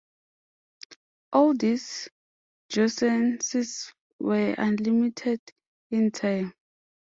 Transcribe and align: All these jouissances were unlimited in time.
All 1.31 1.53
these 1.53 2.09
jouissances 2.71 3.93
were 4.17 4.55
unlimited 4.57 5.41
in 5.91 6.09
time. 6.09 6.55